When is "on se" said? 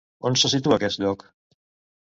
0.29-0.51